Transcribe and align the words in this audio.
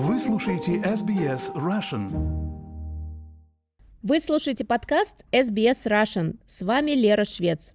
Вы 0.00 0.20
слушаете 0.20 0.76
SBS 0.76 1.52
Russian. 1.56 2.08
Вы 4.00 4.20
слушаете 4.20 4.64
подкаст 4.64 5.24
SBS 5.32 5.86
Russian. 5.86 6.36
С 6.46 6.62
вами 6.62 6.92
Лера 6.92 7.24
Швец. 7.24 7.74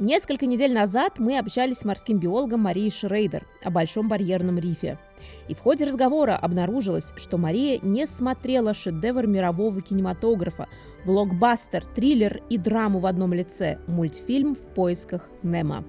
Несколько 0.00 0.46
недель 0.46 0.74
назад 0.74 1.20
мы 1.20 1.38
общались 1.38 1.78
с 1.78 1.84
морским 1.84 2.18
биологом 2.18 2.62
Марией 2.62 2.90
Шрейдер 2.90 3.46
о 3.62 3.70
Большом 3.70 4.08
барьерном 4.08 4.58
рифе. 4.58 4.98
И 5.46 5.54
в 5.54 5.60
ходе 5.60 5.84
разговора 5.84 6.36
обнаружилось, 6.36 7.12
что 7.16 7.38
Мария 7.38 7.78
не 7.82 8.08
смотрела 8.08 8.74
шедевр 8.74 9.28
мирового 9.28 9.82
кинематографа, 9.82 10.66
блокбастер, 11.06 11.86
триллер 11.86 12.42
и 12.50 12.58
драму 12.58 12.98
в 12.98 13.06
одном 13.06 13.34
лице– 13.34 13.78
мультфильм 13.86 14.56
«В 14.56 14.74
поисках 14.74 15.30
Немо». 15.44 15.84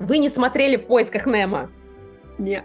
Вы 0.00 0.18
не 0.18 0.28
смотрели 0.28 0.76
«В 0.76 0.86
поисках 0.86 1.26
Немо»? 1.26 1.70
Нет. 2.38 2.64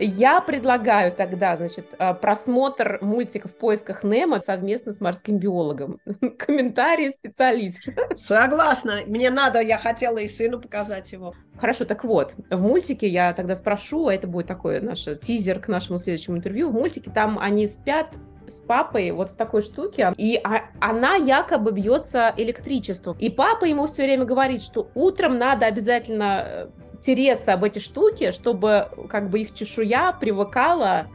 Я 0.00 0.40
предлагаю 0.40 1.12
тогда, 1.12 1.56
значит, 1.56 1.94
э, 1.98 2.14
просмотр 2.14 2.98
мультика 3.00 3.48
«В 3.48 3.56
поисках 3.56 4.04
Немо» 4.04 4.40
совместно 4.40 4.92
с 4.92 5.00
морским 5.00 5.38
биологом. 5.38 5.98
Комментарии 6.38 7.10
специалиста. 7.10 7.92
Согласна. 8.14 9.00
Мне 9.06 9.30
надо, 9.30 9.60
я 9.60 9.78
хотела 9.78 10.18
и 10.18 10.28
сыну 10.28 10.60
показать 10.60 11.10
его. 11.10 11.34
Хорошо, 11.56 11.84
так 11.84 12.04
вот, 12.04 12.34
в 12.48 12.62
мультике 12.62 13.08
я 13.08 13.32
тогда 13.32 13.56
спрошу, 13.56 14.06
а 14.06 14.14
это 14.14 14.28
будет 14.28 14.46
такой 14.46 14.80
наш 14.80 15.08
тизер 15.20 15.58
к 15.58 15.66
нашему 15.66 15.98
следующему 15.98 16.36
интервью. 16.36 16.70
В 16.70 16.74
мультике 16.74 17.10
там 17.10 17.36
они 17.36 17.66
спят 17.66 18.14
с 18.48 18.60
папой 18.60 19.10
вот 19.10 19.30
в 19.30 19.36
такой 19.36 19.62
штуке, 19.62 20.12
и 20.16 20.40
а, 20.42 20.70
она 20.80 21.16
якобы 21.16 21.72
бьется 21.72 22.32
электричеством. 22.36 23.16
И 23.18 23.30
папа 23.30 23.64
ему 23.64 23.86
все 23.86 24.04
время 24.04 24.24
говорит, 24.24 24.62
что 24.62 24.90
утром 24.94 25.38
надо 25.38 25.66
обязательно 25.66 26.44
э, 26.44 26.68
тереться 27.00 27.52
об 27.52 27.64
эти 27.64 27.78
штуки, 27.78 28.30
чтобы 28.30 28.88
как 29.08 29.30
бы 29.30 29.40
их 29.40 29.54
чешуя 29.54 30.12
привыкала, 30.12 31.08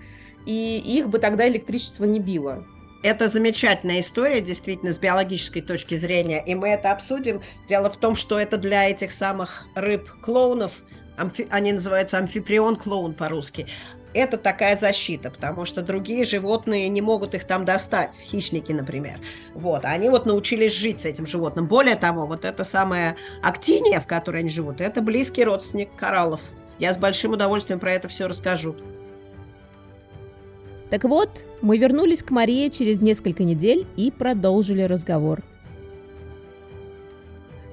и 0.45 0.77
их 0.77 1.09
бы 1.09 1.19
тогда 1.19 1.47
электричество 1.47 2.05
не 2.05 2.19
било. 2.19 2.65
Это 3.03 3.27
замечательная 3.27 3.99
история, 3.99 4.39
действительно, 4.39 4.93
с 4.93 4.99
биологической 4.99 5.61
точки 5.61 5.95
зрения, 5.95 6.41
и 6.45 6.55
мы 6.55 6.69
это 6.69 6.91
обсудим. 6.91 7.41
Дело 7.67 7.89
в 7.89 7.97
том, 7.97 8.15
что 8.15 8.39
это 8.39 8.57
для 8.57 8.89
этих 8.89 9.11
самых 9.11 9.65
рыб-клоунов, 9.75 10.83
амфи... 11.17 11.47
они 11.49 11.73
называются 11.73 12.17
амфиприон-клоун 12.17 13.13
по-русски, 13.13 13.67
это 14.13 14.37
такая 14.37 14.75
защита, 14.75 15.31
потому 15.31 15.65
что 15.65 15.81
другие 15.81 16.23
животные 16.23 16.87
не 16.89 17.01
могут 17.01 17.33
их 17.33 17.45
там 17.45 17.65
достать, 17.65 18.13
хищники, 18.15 18.71
например. 18.71 19.19
Вот, 19.55 19.85
они 19.85 20.09
вот 20.09 20.25
научились 20.25 20.73
жить 20.73 21.01
с 21.01 21.05
этим 21.05 21.25
животным. 21.25 21.67
Более 21.67 21.95
того, 21.95 22.27
вот 22.27 22.45
эта 22.45 22.63
самая 22.63 23.15
актиния, 23.41 23.99
в 23.99 24.07
которой 24.07 24.39
они 24.39 24.49
живут, 24.49 24.81
это 24.81 25.01
близкий 25.01 25.43
родственник 25.43 25.95
кораллов. 25.95 26.41
Я 26.77 26.93
с 26.93 26.97
большим 26.97 27.31
удовольствием 27.31 27.79
про 27.79 27.93
это 27.93 28.07
все 28.07 28.27
расскажу. 28.27 28.75
Так 30.89 31.05
вот, 31.05 31.45
мы 31.61 31.79
вернулись 31.79 32.21
к 32.21 32.29
Марии 32.29 32.69
через 32.69 33.01
несколько 33.01 33.43
недель 33.43 33.87
и 33.95 34.11
продолжили 34.11 34.83
разговор– 34.83 35.41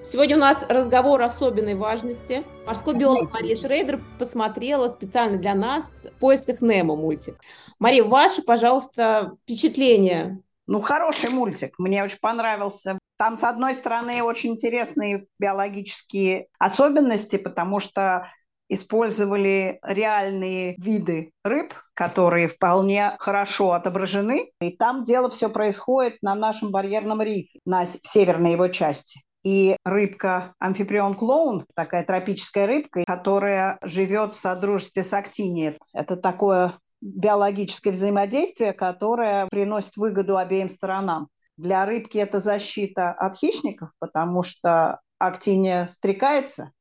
Сегодня 0.03 0.37
у 0.37 0.41
нас 0.41 0.65
разговор 0.67 1.21
особенной 1.21 1.75
важности. 1.75 2.43
Морской 2.67 2.95
биолог 2.95 3.31
Мария 3.35 3.55
Шрейдер 3.55 4.01
посмотрела 4.19 4.89
специально 4.89 5.37
для 5.37 5.55
нас 5.55 6.09
в 6.17 6.19
поисках 6.19 6.63
Немо 6.63 6.97
мультик. 6.97 7.39
Мария, 7.79 8.03
ваши, 8.03 8.41
пожалуйста, 8.41 9.33
впечатления. 9.43 10.41
Ну, 10.67 10.81
хороший 10.81 11.29
мультик, 11.29 11.79
мне 11.79 12.03
очень 12.03 12.19
понравился. 12.19 12.99
Там, 13.19 13.37
с 13.37 13.45
одной 13.45 13.75
стороны, 13.75 14.23
очень 14.23 14.53
интересные 14.53 15.27
биологические 15.39 16.47
особенности, 16.59 17.37
потому 17.37 17.79
что 17.79 18.27
использовали 18.71 19.81
реальные 19.83 20.77
виды 20.79 21.33
рыб, 21.45 21.75
которые 21.93 22.49
вполне 22.49 23.17
хорошо 23.19 23.73
отображены. 23.73 24.51
И 24.63 24.75
там 24.75 25.03
дело 25.03 25.29
все 25.29 25.51
происходит 25.51 26.23
на 26.23 26.35
нашем 26.35 26.71
барьерном 26.71 27.21
рифе, 27.21 27.59
на 27.67 27.85
северной 27.85 28.53
его 28.53 28.69
части. 28.69 29.21
И 29.43 29.77
рыбка 29.85 30.55
амфиприон 30.59 31.15
клоун, 31.15 31.65
такая 31.75 32.05
тропическая 32.05 32.67
рыбка, 32.67 33.05
которая 33.07 33.79
живет 33.83 34.33
в 34.33 34.37
содружестве 34.37 35.03
с 35.03 35.15
актинией. 35.15 35.79
Это 35.95 36.17
такое 36.17 36.75
биологическое 37.01 37.93
взаимодействие, 37.93 38.75
которое 38.75 39.47
приносит 39.47 39.97
выгоду 39.97 40.37
обеим 40.37 40.69
сторонам. 40.69 41.29
Для 41.57 41.87
рыбки 41.87 42.19
это 42.19 42.39
защита 42.39 43.13
от 43.13 43.37
хищников, 43.37 43.91
потому 43.99 44.43
что 44.43 45.01
актиния 45.19 45.87
стрекается. 45.87 46.73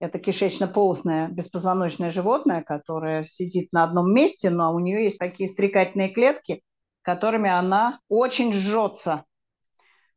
Это 0.00 0.18
кишечно-полостное 0.18 1.28
беспозвоночное 1.28 2.10
животное, 2.10 2.62
которое 2.62 3.24
сидит 3.24 3.72
на 3.72 3.84
одном 3.84 4.12
месте, 4.12 4.50
но 4.50 4.74
у 4.74 4.78
нее 4.78 5.04
есть 5.04 5.18
такие 5.18 5.48
стрекательные 5.48 6.10
клетки, 6.10 6.62
которыми 7.02 7.50
она 7.50 8.00
очень 8.08 8.52
жжется 8.52 9.24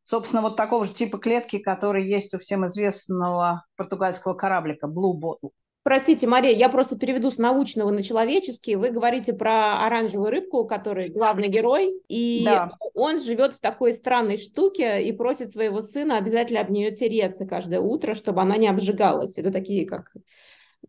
собственно, 0.08 0.40
вот 0.40 0.56
такого 0.56 0.86
же 0.86 0.94
типа 0.94 1.18
клетки, 1.18 1.58
который 1.58 2.06
есть 2.06 2.32
у 2.32 2.38
всем 2.38 2.64
известного 2.64 3.66
португальского 3.76 4.32
кораблика 4.32 4.86
Blue 4.86 5.12
Bottle. 5.12 5.50
Простите, 5.82 6.26
Мария, 6.26 6.52
я 6.52 6.70
просто 6.70 6.98
переведу 6.98 7.30
с 7.30 7.36
научного 7.36 7.90
на 7.90 8.02
человеческий. 8.02 8.76
Вы 8.76 8.90
говорите 8.90 9.34
про 9.34 9.86
оранжевую 9.86 10.30
рыбку, 10.30 10.64
который 10.66 11.08
главный 11.08 11.48
герой, 11.48 11.94
и 12.08 12.42
да. 12.44 12.72
он 12.94 13.20
живет 13.20 13.52
в 13.52 13.60
такой 13.60 13.92
странной 13.92 14.38
штуке 14.38 15.02
и 15.02 15.12
просит 15.12 15.50
своего 15.50 15.82
сына 15.82 16.16
обязательно 16.16 16.60
об 16.60 16.70
нее 16.70 16.90
тереться 16.90 17.46
каждое 17.46 17.80
утро, 17.80 18.14
чтобы 18.14 18.40
она 18.40 18.56
не 18.56 18.68
обжигалась. 18.68 19.36
Это 19.36 19.50
такие 19.50 19.86
как 19.86 20.12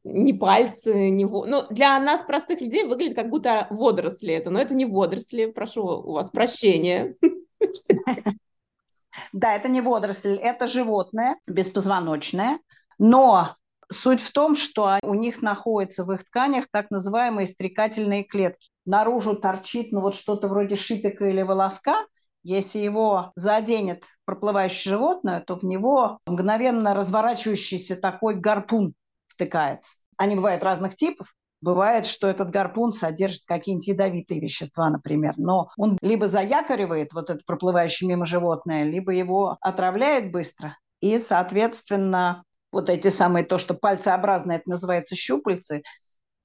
не 0.06 0.34
пальцы, 0.34 1.09
не... 1.09 1.25
Ну, 1.25 1.63
для 1.69 2.00
нас, 2.00 2.24
простых 2.24 2.62
людей, 2.62 2.86
выглядит 2.86 3.16
как 3.16 3.30
будто 3.30 3.68
водоросли 3.69 4.34
это, 4.34 4.50
но 4.50 4.59
это 4.59 4.74
не 4.75 4.86
водоросли, 4.86 5.47
прошу 5.47 5.84
у 5.84 6.13
вас 6.13 6.30
прощения. 6.30 7.16
Да, 9.34 9.56
это 9.56 9.68
не 9.68 9.81
водоросль, 9.81 10.35
это 10.35 10.68
животное 10.68 11.38
беспозвоночное, 11.47 12.59
но 12.97 13.56
суть 13.91 14.22
в 14.22 14.31
том, 14.31 14.56
что 14.56 15.00
у 15.02 15.13
них 15.13 15.41
находятся 15.41 16.03
в 16.03 16.12
их 16.12 16.25
тканях 16.25 16.66
так 16.72 16.91
называемые 16.91 17.47
стрекательные 17.47 18.24
клетки. 18.24 18.69
Наружу 18.85 19.35
торчит 19.35 19.91
ну, 19.91 20.02
вот 20.02 20.16
что-то 20.16 20.47
вроде 20.47 20.75
шипика 20.75 21.25
или 21.25 21.41
волоска, 21.41 22.06
если 22.44 22.80
его 22.80 23.31
заденет 23.35 24.03
проплывающее 24.25 24.94
животное, 24.94 25.41
то 25.41 25.57
в 25.57 25.63
него 25.63 26.19
мгновенно 26.25 26.94
разворачивающийся 26.94 27.96
такой 27.96 28.36
гарпун 28.36 28.94
втыкается. 29.28 29.97
Они 30.18 30.36
бывают 30.36 30.63
разных 30.63 30.96
типов. 30.96 31.34
Бывает, 31.62 32.06
что 32.06 32.28
этот 32.28 32.52
гарпун 32.52 32.92
содержит 32.92 33.44
какие-нибудь 33.46 33.88
ядовитые 33.88 34.40
вещества, 34.40 34.90
например, 34.90 35.34
но 35.38 35.70
он 35.78 35.97
либо 36.02 36.28
заякоривает 36.28 37.14
вот 37.14 37.30
это 37.30 37.42
проплывающее 37.46 38.08
мимо 38.08 38.25
животное, 38.25 38.84
либо 38.84 39.12
его 39.12 39.58
отравляет 39.59 40.31
быстро, 40.31 40.78
и, 41.02 41.18
соответственно, 41.18 42.44
вот 42.72 42.90
эти 42.90 43.09
самые, 43.09 43.46
то, 43.46 43.58
что 43.58 43.74
пальцеобразные, 43.74 44.59
это 44.59 44.69
называется 44.69 45.16
щупальцы, 45.16 45.84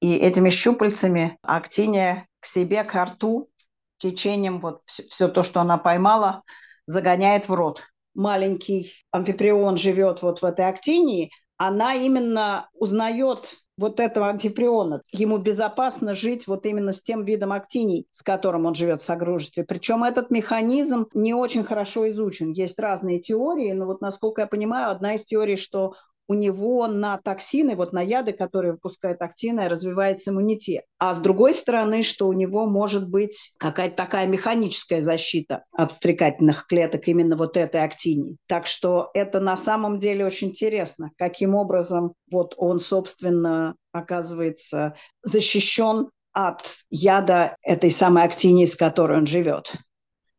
и 0.01 0.17
этими 0.17 0.51
щупальцами 0.51 1.39
актиния 1.43 2.27
к 2.41 2.47
себе, 2.47 2.83
к 2.85 3.03
рту, 3.03 3.51
течением 3.99 4.61
вот 4.61 4.83
все, 4.85 5.05
все 5.05 5.29
то, 5.29 5.43
что 5.43 5.61
она 5.61 5.79
поймала, 5.79 6.43
загоняет 6.87 7.49
в 7.49 7.55
рот. 7.55 7.85
Маленький 8.15 8.93
амфиприон 9.11 9.77
живет 9.77 10.23
вот 10.23 10.43
в 10.43 10.45
этой 10.45 10.69
актинии, 10.69 11.31
она 11.57 11.95
именно 11.95 12.69
узнает 12.75 13.55
вот 13.77 14.01
этого 14.01 14.29
амфиприона. 14.29 15.03
Ему 15.13 15.39
безопасно 15.39 16.15
жить 16.15 16.47
вот 16.47 16.67
именно 16.67 16.93
с 16.93 17.03
тем 17.03 17.25
видом 17.25 17.53
актиний, 17.53 18.07
с 18.11 18.23
которым 18.23 18.67
он 18.67 18.75
живет 18.75 19.03
в 19.03 19.05
согружестве. 19.05 19.65
Причем 19.65 20.05
этот 20.05 20.31
механизм 20.31 21.07
не 21.15 21.35
очень 21.35 21.65
хорошо 21.65 22.09
изучен. 22.11 22.51
Есть 22.51 22.79
разные 22.79 23.21
теории, 23.21 23.73
но 23.73 23.87
вот 23.87 24.01
насколько 24.01 24.43
я 24.43 24.47
понимаю, 24.47 24.91
одна 24.91 25.15
из 25.15 25.25
теорий, 25.25 25.57
что 25.57 25.95
у 26.27 26.35
него 26.35 26.87
на 26.87 27.19
токсины, 27.19 27.77
вот 27.77 27.93
на 27.93 28.01
яды, 28.01 28.33
которые 28.33 28.73
выпускает 28.73 29.21
актины, 29.21 29.69
развивается 29.69 30.31
иммунитет. 30.31 30.85
А 30.99 31.13
с 31.13 31.21
другой 31.21 31.55
стороны, 31.55 32.03
что 32.03 32.29
у 32.29 32.33
него 32.33 32.67
может 32.67 33.11
быть 33.11 33.55
какая-то 33.59 33.97
такая 33.97 34.27
механическая 34.27 35.03
защита 35.03 35.65
от 35.73 35.93
стрекательных 35.93 36.67
клеток 36.67 37.09
именно 37.09 37.37
вот 37.37 37.57
этой 37.57 37.83
актинии. 37.83 38.37
Так 38.47 38.67
что 38.67 39.11
это 39.15 39.41
на 39.41 39.57
самом 39.57 39.99
деле 39.99 40.25
очень 40.25 40.49
интересно, 40.49 41.11
каким 41.17 41.55
образом 41.55 42.15
вот 42.31 42.55
он, 42.57 42.81
собственно, 42.81 43.75
оказывается 43.93 44.95
защищен 45.23 46.09
от 46.33 46.63
яда 46.91 47.57
этой 47.63 47.91
самой 47.91 48.25
актинии, 48.25 48.65
с 48.65 48.75
которой 48.75 49.19
он 49.19 49.27
живет. 49.27 49.73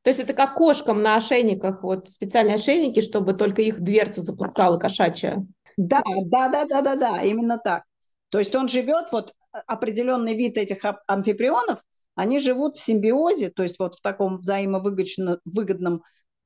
То 0.03 0.09
есть 0.09 0.19
это 0.19 0.33
как 0.33 0.53
кошкам 0.55 1.01
на 1.01 1.15
ошейниках, 1.15 1.81
вот 1.81 2.09
специальные 2.09 2.55
ошейники, 2.55 3.01
чтобы 3.01 3.33
только 3.33 3.63
их 3.63 3.81
дверца 3.81 4.21
запускала 4.21 4.77
кошачья. 4.77 5.43
Да, 5.77 6.01
да, 6.25 6.49
да, 6.49 6.65
да, 6.65 6.81
да, 6.81 6.95
да, 6.95 7.21
именно 7.23 7.57
так. 7.57 7.83
То 8.29 8.39
есть 8.39 8.55
он 8.55 8.67
живет, 8.67 9.11
вот 9.11 9.33
определенный 9.67 10.35
вид 10.35 10.57
этих 10.57 10.79
амфиприонов, 11.07 11.79
они 12.15 12.39
живут 12.39 12.77
в 12.77 12.81
симбиозе, 12.81 13.49
то 13.49 13.63
есть 13.63 13.77
вот 13.79 13.95
в 13.95 14.01
таком 14.01 14.37
взаимовыгодном 14.37 16.03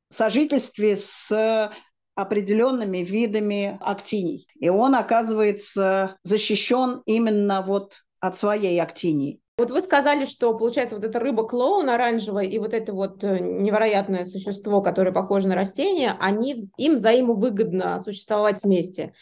сожительстве 0.10 0.96
с 0.96 1.72
определенными 2.16 3.00
видами 3.00 3.78
актиний. 3.81 4.48
И 4.60 4.68
он 4.70 4.96
оказывается 4.96 6.18
защищен 6.24 7.02
именно 7.06 7.62
вот 7.62 8.00
от 8.20 8.36
своей 8.36 8.81
актинии. 8.81 9.40
Вот 9.59 9.71
вы 9.71 9.81
сказали, 9.81 10.23
что, 10.23 10.57
получается, 10.57 10.95
вот 10.95 11.03
эта 11.03 11.19
рыба-клоун 11.19 11.89
оранжевая 11.89 12.45
и 12.45 12.57
вот 12.59 12.73
это 12.73 12.94
вот 12.94 13.25
э, 13.25 13.39
невероятное 13.39 14.23
существо, 14.23 14.81
которое 14.81 15.11
похоже 15.11 15.50
на 15.50 15.56
растение, 15.56 16.15
они, 16.17 16.56
им 16.77 16.95
взаимовыгодно 16.95 18.00
существовать 18.00 18.63
вместе. 18.63 19.13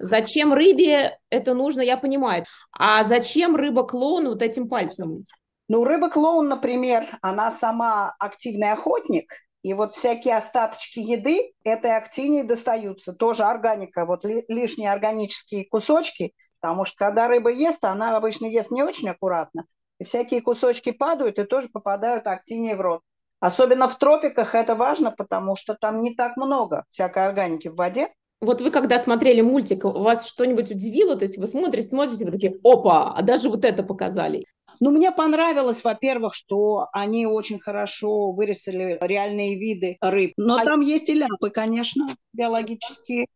Зачем 0.00 0.52
рыбе 0.52 1.16
это 1.30 1.54
нужно, 1.54 1.82
я 1.82 1.96
понимаю. 1.96 2.46
А 2.72 3.04
зачем 3.04 3.54
рыба-клоун 3.54 4.26
вот 4.28 4.42
этим 4.42 4.68
пальцем? 4.68 5.22
Ну, 5.68 5.84
рыба-клоун, 5.84 6.48
например, 6.48 7.06
она 7.22 7.52
сама 7.52 8.12
активный 8.18 8.72
охотник, 8.72 9.34
и 9.62 9.72
вот 9.72 9.92
всякие 9.92 10.36
остаточки 10.36 10.98
еды 10.98 11.52
этой 11.62 11.96
актинии 11.96 12.42
достаются. 12.42 13.12
Тоже 13.12 13.44
органика, 13.44 14.04
вот 14.04 14.24
лишние 14.24 14.90
органические 14.90 15.64
кусочки, 15.64 16.32
потому 16.60 16.86
что 16.86 16.96
когда 16.96 17.28
рыба 17.28 17.52
ест, 17.52 17.84
она 17.84 18.16
обычно 18.16 18.46
ест 18.46 18.72
не 18.72 18.82
очень 18.82 19.08
аккуратно, 19.08 19.64
и 19.98 20.04
всякие 20.04 20.40
кусочки 20.40 20.92
падают 20.92 21.38
и 21.38 21.44
тоже 21.44 21.68
попадают 21.68 22.26
актинии 22.26 22.74
в 22.74 22.80
рот. 22.80 23.02
Особенно 23.40 23.88
в 23.88 23.98
тропиках 23.98 24.54
это 24.54 24.74
важно, 24.74 25.10
потому 25.10 25.56
что 25.56 25.74
там 25.74 26.00
не 26.00 26.14
так 26.14 26.36
много 26.36 26.84
всякой 26.90 27.26
органики 27.26 27.68
в 27.68 27.76
воде. 27.76 28.08
Вот 28.40 28.60
вы 28.60 28.70
когда 28.70 28.98
смотрели 28.98 29.40
мультик, 29.40 29.84
вас 29.84 30.28
что-нибудь 30.28 30.70
удивило? 30.70 31.16
То 31.16 31.24
есть 31.24 31.38
вы 31.38 31.46
смотрите, 31.46 31.88
смотрите, 31.88 32.24
вы 32.24 32.32
такие, 32.32 32.54
опа, 32.64 33.12
а 33.12 33.22
даже 33.22 33.48
вот 33.48 33.64
это 33.64 33.82
показали. 33.82 34.44
Ну, 34.78 34.90
мне 34.90 35.10
понравилось, 35.10 35.82
во-первых, 35.84 36.34
что 36.34 36.88
они 36.92 37.26
очень 37.26 37.58
хорошо 37.58 38.32
вырисовали 38.32 38.98
реальные 39.00 39.58
виды 39.58 39.96
рыб. 40.02 40.32
Но 40.36 40.58
а... 40.58 40.64
там 40.64 40.80
есть 40.80 41.08
и 41.08 41.14
ляпы, 41.14 41.48
конечно, 41.50 42.06
биологические. 42.34 43.26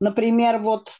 Например, 0.00 0.58
вот 0.58 0.90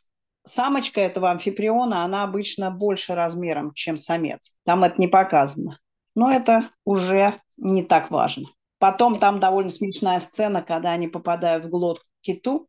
самочка 0.44 1.00
этого 1.00 1.31
амфиприона, 1.31 2.05
она 2.05 2.23
обычно 2.23 2.70
больше 2.70 3.14
размером, 3.14 3.73
чем 3.75 3.96
самец. 3.96 4.55
Там 4.64 4.85
это 4.85 5.00
не 5.00 5.08
показано. 5.08 5.79
Но 6.14 6.31
это 6.31 6.69
уже 6.85 7.35
не 7.56 7.82
так 7.82 8.11
важно. 8.11 8.49
Потом 8.79 9.19
там 9.19 9.41
довольно 9.41 9.70
смешная 9.70 10.20
сцена, 10.20 10.62
когда 10.62 10.93
они 10.93 11.08
попадают 11.08 11.64
в 11.64 11.70
глотку 11.70 12.05
киту. 12.20 12.69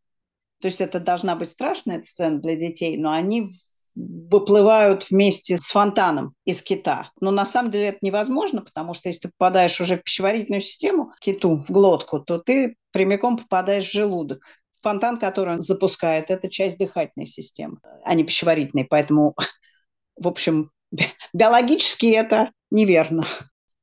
То 0.61 0.67
есть 0.67 0.81
это 0.81 0.99
должна 0.99 1.35
быть 1.35 1.49
страшная 1.49 2.01
сцена 2.01 2.39
для 2.39 2.55
детей, 2.55 2.97
но 2.97 3.11
они 3.11 3.49
выплывают 3.95 5.09
вместе 5.09 5.57
с 5.57 5.69
фонтаном 5.71 6.33
из 6.43 6.61
кита. 6.61 7.11
Но 7.21 7.31
на 7.31 7.45
самом 7.45 7.71
деле 7.71 7.87
это 7.87 7.99
невозможно, 8.01 8.61
потому 8.61 8.93
что 8.93 9.09
если 9.09 9.27
ты 9.27 9.31
попадаешь 9.37 9.79
уже 9.79 9.97
в 9.97 10.03
пищеварительную 10.03 10.61
систему 10.61 11.13
киту, 11.21 11.57
в 11.57 11.71
глотку, 11.71 12.19
то 12.19 12.37
ты 12.37 12.75
прямиком 12.91 13.37
попадаешь 13.37 13.87
в 13.87 13.93
желудок. 13.93 14.41
Фонтан, 14.85 15.17
который 15.17 15.55
он 15.55 15.59
запускает, 15.59 16.29
это 16.29 16.47
часть 16.47 16.77
дыхательной 16.77 17.25
системы, 17.25 17.79
а 18.03 18.13
не 18.13 18.23
пищеварительной. 18.23 18.85
Поэтому, 18.85 19.35
в 20.15 20.27
общем, 20.27 20.69
биологически 21.33 22.05
это 22.05 22.51
неверно. 22.69 23.25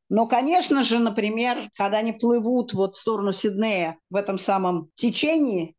Но, 0.08 0.28
конечно 0.28 0.84
же, 0.84 1.00
например, 1.00 1.70
когда 1.76 1.98
они 1.98 2.12
плывут 2.12 2.72
вот 2.72 2.94
в 2.94 3.00
сторону 3.00 3.32
Сиднея 3.32 3.98
в 4.10 4.14
этом 4.14 4.38
самом 4.38 4.90
течении, 4.94 5.74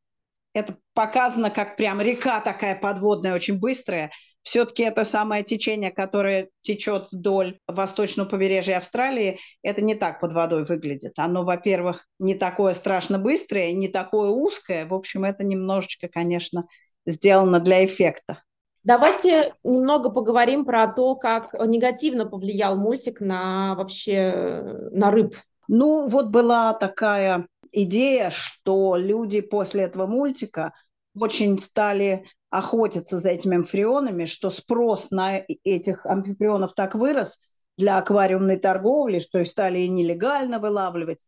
это 0.53 0.75
показано 0.93 1.49
как 1.49 1.77
прям 1.77 2.01
река 2.01 2.41
такая 2.41 2.75
подводная, 2.75 3.33
очень 3.33 3.57
быстрая. 3.57 4.11
Все-таки 4.43 4.83
это 4.83 5.05
самое 5.05 5.43
течение, 5.43 5.89
которое 5.89 6.49
течет 6.61 7.07
вдоль 7.11 7.59
восточного 7.65 8.27
побережья 8.27 8.77
Австралии, 8.77 9.39
это 9.61 9.81
не 9.81 9.95
так 9.95 10.19
под 10.19 10.33
водой 10.33 10.65
выглядит. 10.65 11.13
Оно, 11.17 11.43
во-первых, 11.43 12.05
не 12.19 12.35
такое 12.35 12.73
страшно 12.73 13.17
быстрое, 13.17 13.71
не 13.71 13.87
такое 13.87 14.29
узкое. 14.29 14.85
В 14.85 14.93
общем, 14.93 15.23
это 15.23 15.43
немножечко, 15.43 16.09
конечно, 16.09 16.63
сделано 17.05 17.61
для 17.61 17.85
эффекта. 17.85 18.43
Давайте 18.83 19.53
немного 19.63 20.09
поговорим 20.09 20.65
про 20.65 20.87
то, 20.87 21.15
как 21.15 21.53
негативно 21.65 22.25
повлиял 22.25 22.75
мультик 22.75 23.21
на 23.21 23.75
вообще 23.75 24.89
на 24.91 25.09
рыб. 25.09 25.37
Ну, 25.69 26.05
вот 26.07 26.27
была 26.27 26.73
такая 26.73 27.47
идея, 27.71 28.29
что 28.29 28.97
люди 28.97 29.39
после 29.39 29.83
этого 29.83 30.05
мультика 30.05 30.73
очень 31.17 31.59
стали 31.59 32.25
охотиться 32.49 33.19
за 33.19 33.31
этими 33.31 33.55
амфибрионами, 33.57 34.25
что 34.25 34.49
спрос 34.49 35.11
на 35.11 35.43
этих 35.63 36.05
амфибрионов 36.05 36.73
так 36.73 36.95
вырос 36.95 37.39
для 37.77 37.97
аквариумной 37.97 38.57
торговли, 38.57 39.19
что 39.19 39.39
их 39.39 39.47
стали 39.47 39.79
и 39.79 39.89
нелегально 39.89 40.59
вылавливать. 40.59 41.23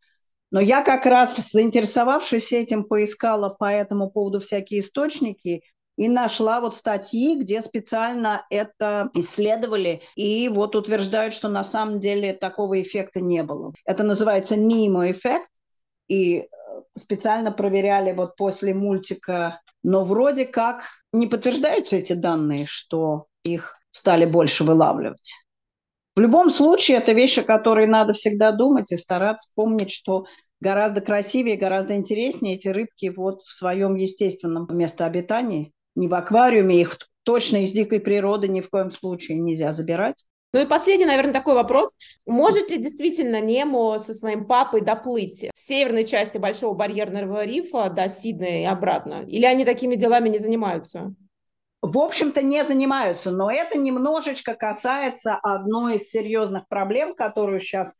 Но 0.52 0.60
я 0.60 0.84
как 0.84 1.06
раз, 1.06 1.36
заинтересовавшись 1.52 2.52
этим, 2.54 2.84
поискала 2.84 3.50
по 3.50 3.66
этому 3.66 4.10
поводу 4.10 4.40
всякие 4.40 4.80
источники 4.82 5.64
и 5.98 6.08
нашла 6.10 6.60
вот 6.62 6.76
статьи, 6.76 7.40
где 7.40 7.62
специально 7.62 8.46
это 8.50 9.10
исследовали, 9.14 10.02
и 10.16 10.50
вот 10.50 10.76
утверждают, 10.76 11.34
что 11.34 11.48
на 11.48 11.64
самом 11.64 12.00
деле 12.00 12.34
такого 12.34 12.82
эффекта 12.82 13.22
не 13.22 13.44
было. 13.44 13.74
Это 13.86 14.04
называется 14.04 14.56
НИМО-эффект, 14.56 15.50
и 16.08 16.38
э, 16.38 16.46
специально 16.98 17.52
проверяли 17.52 18.12
вот 18.12 18.36
после 18.36 18.74
мультика, 18.74 19.62
но 19.84 20.04
вроде 20.04 20.46
как 20.46 20.84
не 21.14 21.28
подтверждаются 21.28 21.98
эти 21.98 22.14
данные, 22.14 22.66
что 22.68 23.28
их 23.44 23.78
стали 23.92 24.26
больше 24.26 24.64
вылавливать. 24.64 25.34
В 26.16 26.20
любом 26.22 26.50
случае, 26.50 26.98
это 26.98 27.12
вещи, 27.12 27.42
о 27.42 27.44
которой 27.44 27.88
надо 27.88 28.14
всегда 28.14 28.52
думать 28.52 28.92
и 28.92 28.98
стараться 28.98 29.52
помнить, 29.54 29.92
что 29.92 30.26
гораздо 30.62 31.02
красивее, 31.02 31.58
гораздо 31.58 31.96
интереснее 31.96 32.56
эти 32.56 32.70
рыбки 32.70 33.12
вот 33.16 33.42
в 33.42 33.52
своем 33.52 33.96
естественном 33.96 34.68
местообитании, 34.70 35.74
не 35.96 36.08
в 36.08 36.14
аквариуме, 36.16 36.80
их 36.80 36.98
точно 37.24 37.64
из 37.64 37.72
дикой 37.72 38.00
природы 38.00 38.48
ни 38.48 38.62
в 38.62 38.70
коем 38.70 38.92
случае 38.92 39.40
нельзя 39.40 39.74
забирать. 39.74 40.24
Ну 40.56 40.62
и 40.62 40.66
последний, 40.66 41.06
наверное, 41.06 41.34
такой 41.34 41.54
вопрос. 41.54 41.94
Может 42.26 42.70
ли 42.70 42.78
действительно 42.78 43.42
Немо 43.42 44.00
со 44.00 44.14
своим 44.14 44.46
папой 44.46 44.80
доплыть 44.80 45.50
с 45.54 45.66
северной 45.68 46.06
части 46.06 46.38
Большого 46.38 46.74
барьерного 46.74 47.44
рифа 47.44 47.90
до 47.90 48.08
Сиднея 48.08 48.62
и 48.62 48.74
обратно? 48.74 49.26
Или 49.28 49.44
они 49.46 49.66
такими 49.66 49.96
делами 49.96 50.30
не 50.30 50.40
занимаются? 50.40 51.14
В 51.82 51.98
общем-то, 51.98 52.42
не 52.42 52.64
занимаются, 52.64 53.32
но 53.32 53.52
это 53.52 53.78
немножечко 53.78 54.54
касается 54.54 55.36
одной 55.44 55.98
из 55.98 56.10
серьезных 56.10 56.70
проблем, 56.70 57.16
которую 57.16 57.60
сейчас 57.60 57.94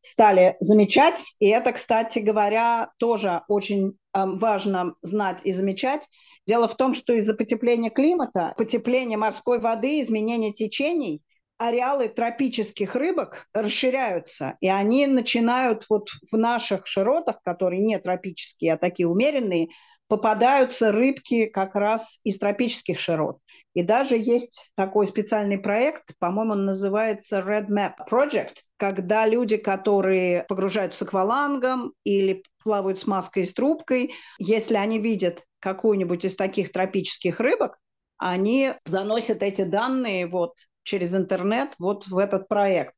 стали 0.00 0.56
замечать. 0.60 1.34
И 1.38 1.48
это, 1.48 1.72
кстати 1.72 2.18
говоря, 2.18 2.90
тоже 2.98 3.40
очень 3.48 3.96
эм, 4.14 4.36
важно 4.36 4.96
знать 5.00 5.40
и 5.44 5.54
замечать. 5.54 6.06
Дело 6.46 6.68
в 6.68 6.76
том, 6.76 6.92
что 6.92 7.14
из-за 7.14 7.32
потепления 7.32 7.88
климата, 7.88 8.52
потепления 8.58 9.16
морской 9.16 9.60
воды, 9.60 9.98
изменения 10.00 10.52
течений– 10.52 11.22
ареалы 11.68 12.08
тропических 12.08 12.94
рыбок 12.94 13.46
расширяются, 13.54 14.56
и 14.60 14.68
они 14.68 15.06
начинают 15.06 15.84
вот 15.88 16.08
в 16.30 16.36
наших 16.36 16.86
широтах, 16.86 17.40
которые 17.42 17.80
не 17.80 17.98
тропические, 17.98 18.74
а 18.74 18.78
такие 18.78 19.08
умеренные, 19.08 19.68
попадаются 20.08 20.92
рыбки 20.92 21.46
как 21.46 21.74
раз 21.74 22.18
из 22.24 22.38
тропических 22.38 22.98
широт. 22.98 23.38
И 23.74 23.82
даже 23.82 24.16
есть 24.16 24.70
такой 24.74 25.06
специальный 25.06 25.56
проект, 25.56 26.12
по-моему, 26.18 26.52
он 26.52 26.66
называется 26.66 27.38
Red 27.38 27.68
Map 27.68 27.94
Project, 28.10 28.56
когда 28.76 29.26
люди, 29.26 29.56
которые 29.56 30.44
погружаются 30.48 30.98
с 30.98 31.08
аквалангом 31.08 31.94
или 32.04 32.42
плавают 32.62 33.00
с 33.00 33.06
маской 33.06 33.44
и 33.44 33.46
с 33.46 33.54
трубкой, 33.54 34.12
если 34.38 34.74
они 34.74 34.98
видят 34.98 35.44
какую-нибудь 35.60 36.24
из 36.26 36.36
таких 36.36 36.72
тропических 36.72 37.40
рыбок, 37.40 37.78
они 38.18 38.74
заносят 38.84 39.42
эти 39.42 39.62
данные 39.62 40.26
вот 40.26 40.54
через 40.82 41.14
интернет 41.14 41.70
вот 41.78 42.06
в 42.06 42.18
этот 42.18 42.48
проект 42.48 42.94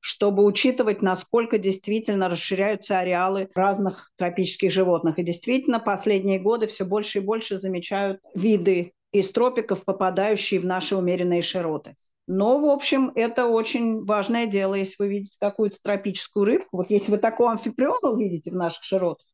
чтобы 0.00 0.44
учитывать, 0.44 1.02
насколько 1.02 1.58
действительно 1.58 2.28
расширяются 2.28 2.98
ареалы 2.98 3.48
разных 3.54 4.10
тропических 4.16 4.70
животных. 4.70 5.18
И 5.18 5.24
действительно, 5.24 5.80
последние 5.80 6.38
годы 6.38 6.66
все 6.66 6.84
больше 6.84 7.18
и 7.18 7.22
больше 7.22 7.58
замечают 7.58 8.20
виды 8.34 8.92
из 9.12 9.30
тропиков, 9.30 9.84
попадающие 9.84 10.60
в 10.60 10.64
наши 10.64 10.96
умеренные 10.96 11.42
широты. 11.42 11.96
Но, 12.26 12.60
в 12.60 12.66
общем, 12.66 13.10
это 13.14 13.46
очень 13.46 14.04
важное 14.04 14.46
дело, 14.46 14.74
если 14.74 14.96
вы 14.98 15.08
видите 15.08 15.38
какую-то 15.40 15.78
тропическую 15.82 16.44
рыбку. 16.44 16.76
Вот 16.76 16.90
если 16.90 17.10
вы 17.10 17.18
такого 17.18 17.52
амфиприона 17.52 18.10
увидите 18.10 18.50
в 18.50 18.54
наших 18.54 18.84
широтах, 18.84 19.26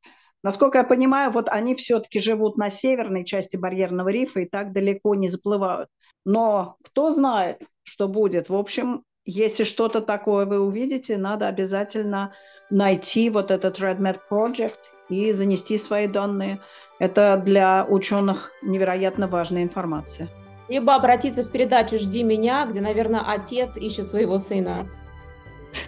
насколько 0.45 0.79
я 0.79 0.85
понимаю, 0.85 1.33
вот 1.33 1.49
они 1.49 1.75
все-таки 1.75 2.21
живут 2.21 2.57
на 2.57 2.71
северной 2.71 3.25
части 3.25 3.57
барьерного 3.57 4.11
рифа 4.11 4.41
и 4.41 4.49
так 4.49 4.73
далеко 4.73 5.17
не 5.17 5.29
заплывают. 5.29 5.89
Но 6.25 6.77
кто 6.85 7.11
знает, 7.11 7.63
что 7.83 8.07
будет. 8.07 8.49
В 8.49 8.55
общем, 8.55 9.03
если 9.25 9.65
что-то 9.65 10.01
такое 10.01 10.47
вы 10.47 10.61
увидите, 10.61 11.17
надо 11.17 11.49
обязательно 11.49 12.33
найти 12.71 13.31
вот 13.31 13.51
этот 13.51 13.81
RedMed 13.81 14.19
Project 14.31 14.79
и 15.09 15.33
занести 15.33 15.79
свои 15.79 16.07
данные. 16.07 16.61
Это 16.99 17.41
для 17.45 17.85
ученых 17.89 18.53
невероятно 18.63 19.27
важная 19.27 19.63
информация. 19.63 20.29
Либо 20.69 20.95
обратиться 20.95 21.43
в 21.43 21.51
передачу 21.51 21.99
«Жди 21.99 22.23
меня», 22.23 22.67
где, 22.67 22.81
наверное, 22.81 23.23
отец 23.27 23.77
ищет 23.77 24.07
своего 24.07 24.39
сына. 24.39 24.89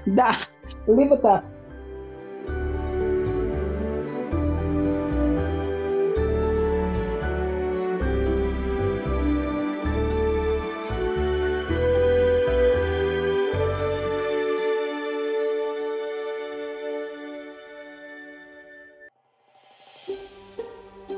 Да, 0.05 0.33
либо 0.87 1.17
так. 1.17 1.45